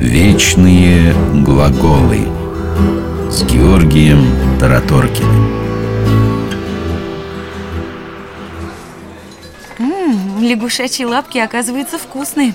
Вечные 0.00 1.12
глаголы 1.44 2.20
с 3.30 3.42
Георгием 3.42 4.58
Тараторкиным. 4.58 5.50
М-м, 9.78 10.42
лягушачьи 10.42 11.04
лапки, 11.04 11.36
оказывается, 11.36 11.98
вкусные. 11.98 12.54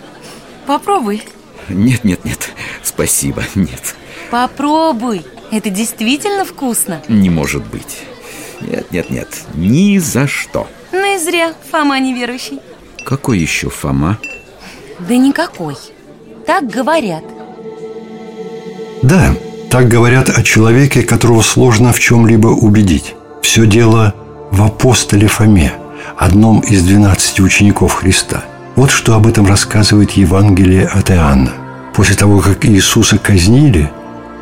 Попробуй. 0.65 1.21
Нет, 1.69 2.03
нет, 2.03 2.25
нет, 2.25 2.49
спасибо, 2.81 3.43
нет. 3.53 3.93
Попробуй. 4.31 5.23
Это 5.51 5.69
действительно 5.69 6.45
вкусно. 6.45 7.03
Не 7.07 7.29
может 7.29 7.63
быть. 7.67 7.99
Нет, 8.59 8.91
нет, 8.91 9.11
нет, 9.11 9.29
ни 9.53 9.99
за 9.99 10.25
что. 10.25 10.67
Ну 10.91 11.15
и 11.15 11.19
зря, 11.19 11.53
Фома 11.69 11.99
неверующий. 11.99 12.59
Какой 13.05 13.37
еще 13.37 13.69
Фома? 13.69 14.17
Да 14.97 15.15
никакой. 15.15 15.75
Так 16.47 16.67
говорят. 16.67 17.23
Да, 19.05 19.35
так 19.69 19.87
говорят 19.87 20.29
о 20.29 20.41
человеке, 20.41 21.03
которого 21.03 21.43
сложно 21.43 21.93
в 21.93 21.99
чем-либо 21.99 22.47
убедить. 22.47 23.13
Все 23.43 23.67
дело 23.67 24.15
в 24.49 24.63
апостоле 24.63 25.27
Фоме, 25.27 25.73
одном 26.17 26.61
из 26.61 26.81
двенадцати 26.81 27.41
учеников 27.41 27.93
Христа. 27.93 28.43
Вот 28.75 28.89
что 28.89 29.13
об 29.13 29.27
этом 29.27 29.45
рассказывает 29.45 30.13
Евангелие 30.13 30.87
от 30.87 31.11
Иоанна. 31.11 31.51
После 31.93 32.15
того, 32.15 32.39
как 32.39 32.65
Иисуса 32.65 33.19
казнили, 33.19 33.91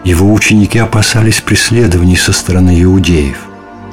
его 0.05 0.33
ученики 0.33 0.79
опасались 0.79 1.41
преследований 1.41 2.15
со 2.15 2.31
стороны 2.31 2.81
иудеев. 2.83 3.39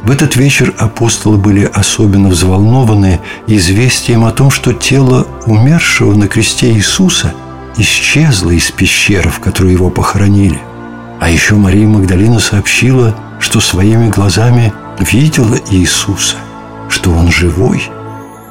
В 0.05 0.11
этот 0.13 0.37
вечер 0.37 0.73
апостолы 0.79 1.37
были 1.37 1.65
особенно 1.65 2.29
взволнованы 2.29 3.19
известием 3.49 4.25
о 4.25 4.31
том, 4.31 4.53
что 4.53 4.73
тело 4.73 5.27
умершего 5.47 6.15
на 6.15 6.29
кресте 6.29 6.71
Иисуса 6.71 7.35
исчезло 7.81 8.51
из 8.51 8.71
пещеры, 8.71 9.31
в 9.31 9.41
которой 9.41 9.73
его 9.73 9.91
похоронили. 9.91 10.61
А 11.21 11.31
еще 11.31 11.55
Мария 11.55 11.87
Магдалина 11.87 12.39
сообщила, 12.39 13.15
что 13.39 13.61
своими 13.61 14.09
глазами 14.09 14.73
видела 14.99 15.57
Иисуса, 15.71 16.37
что 16.89 17.11
Он 17.11 17.31
живой, 17.31 17.83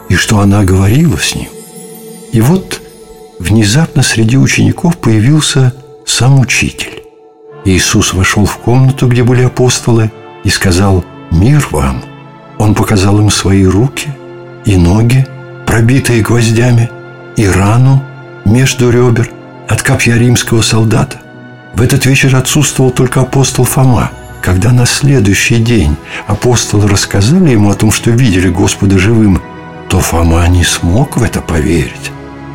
и 0.10 0.16
что 0.16 0.40
она 0.40 0.64
говорила 0.64 1.18
с 1.18 1.36
Ним. 1.36 1.50
И 2.32 2.42
вот 2.42 2.82
внезапно 3.40 4.04
среди 4.04 4.38
учеников 4.38 4.98
появился 4.98 5.74
сам 6.06 6.40
учитель. 6.40 7.04
Иисус 7.66 8.14
вошел 8.14 8.46
в 8.46 8.58
комнату, 8.58 9.08
где 9.08 9.24
были 9.24 9.44
апостолы, 9.44 10.12
и 10.44 10.50
сказал 10.50 11.04
«Мир 11.32 11.68
вам!». 11.72 12.04
Он 12.58 12.74
показал 12.74 13.20
им 13.20 13.30
свои 13.30 13.66
руки 13.66 14.10
и 14.66 14.76
ноги, 14.76 15.26
пробитые 15.66 16.22
гвоздями, 16.22 16.90
и 17.38 17.48
рану 17.48 18.04
между 18.50 18.90
ребер 18.90 19.32
от 19.68 19.84
копья 19.84 20.16
римского 20.16 20.62
солдата. 20.62 21.22
В 21.74 21.82
этот 21.82 22.06
вечер 22.06 22.36
отсутствовал 22.36 22.90
только 22.90 23.22
апостол 23.22 23.64
Фома. 23.64 24.12
Когда 24.42 24.72
на 24.72 24.86
следующий 24.86 25.58
день 25.58 25.96
апостолы 26.26 26.88
рассказали 26.88 27.52
ему 27.52 27.70
о 27.70 27.76
том, 27.76 27.92
что 27.92 28.10
видели 28.10 28.50
Господа 28.50 28.98
живым, 28.98 29.42
то 29.88 30.00
Фома 30.00 30.48
не 30.48 30.64
смог 30.64 31.18
в 31.18 31.24
это 31.24 31.42
поверить. 31.42 32.12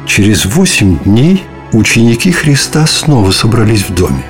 Через 0.06 0.46
восемь 0.46 0.98
дней 1.04 1.44
ученики 1.72 2.32
Христа 2.32 2.86
снова 2.86 3.30
собрались 3.30 3.88
в 3.88 3.94
доме. 3.94 4.24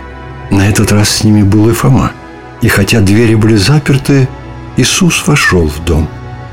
На 0.51 0.69
этот 0.69 0.93
раз 0.93 1.09
с 1.09 1.25
ними 1.25 1.43
был 1.43 1.71
и 1.71 1.73
Фома. 1.73 2.13
И 2.61 2.69
хотя 2.69 3.01
двери 3.01 3.35
были 3.35 3.57
заперты, 3.57 4.29
Иисус 4.77 5.27
вошел 5.27 5.67
в 5.67 5.83
дом. 5.85 6.09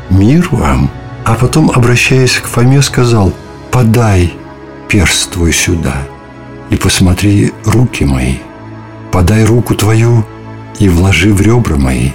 «Мир 0.09 0.48
вам!» 0.52 0.90
А 1.25 1.36
потом, 1.36 1.72
обращаясь 1.72 2.38
к 2.38 2.48
Фоме, 2.48 2.81
сказал 2.81 3.34
«Подай 3.72 4.34
перст 4.92 5.31
твой 5.31 5.53
сюда» 5.53 5.95
и 6.72 6.78
посмотри 6.78 7.52
руки 7.66 8.03
мои. 8.06 8.36
Подай 9.11 9.44
руку 9.44 9.75
твою 9.75 10.25
и 10.80 10.89
вложи 10.89 11.34
в 11.34 11.42
ребра 11.42 11.75
мои, 11.75 12.12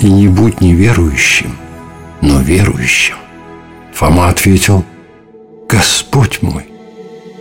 и 0.00 0.10
не 0.10 0.26
будь 0.26 0.60
неверующим, 0.60 1.56
но 2.20 2.40
верующим. 2.40 3.16
Фома 3.92 4.28
ответил, 4.28 4.84
Господь 5.68 6.42
мой 6.42 6.66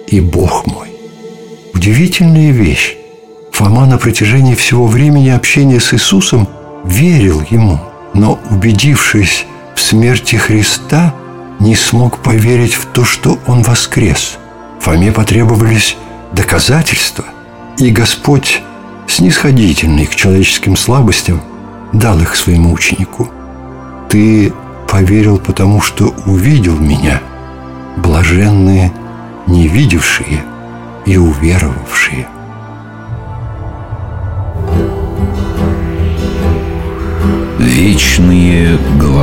и 0.07 0.19
Бог 0.19 0.67
мой. 0.67 0.89
Удивительная 1.73 2.51
вещь. 2.51 2.97
Фома 3.53 3.85
на 3.85 3.97
протяжении 3.97 4.55
всего 4.55 4.85
времени 4.85 5.29
общения 5.29 5.79
с 5.79 5.93
Иисусом 5.93 6.47
верил 6.83 7.41
Ему, 7.49 7.79
но, 8.13 8.39
убедившись 8.51 9.45
в 9.75 9.79
смерти 9.81 10.35
Христа, 10.35 11.15
не 11.59 11.75
смог 11.75 12.19
поверить 12.19 12.73
в 12.73 12.85
то, 12.87 13.05
что 13.05 13.39
Он 13.47 13.61
воскрес. 13.61 14.37
Фоме 14.83 15.13
потребовались 15.13 15.95
доказательства, 16.33 17.23
и 17.77 17.89
Господь, 17.89 18.61
снисходительный 19.07 20.05
к 20.05 20.13
человеческим 20.13 20.75
слабостям, 20.75 21.39
дал 21.93 22.19
их 22.19 22.35
своему 22.35 22.73
ученику. 22.73 23.29
Ты 24.09 24.51
поверил, 24.89 25.39
потому 25.39 25.79
что 25.79 26.13
увидел 26.25 26.77
меня, 26.77 27.21
блаженные, 27.95 28.91
не 29.47 29.69
видевшие 29.69 30.43
и 31.05 31.15
уверовавшие. 31.15 32.27
Вечные 37.57 38.77
глаголы 38.99 39.22